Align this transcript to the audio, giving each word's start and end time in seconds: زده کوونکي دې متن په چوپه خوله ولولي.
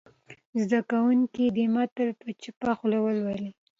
زده 0.61 0.79
کوونکي 0.91 1.43
دې 1.55 1.65
متن 1.75 2.07
په 2.19 2.29
چوپه 2.41 2.71
خوله 2.77 2.97
ولولي. 3.01 3.49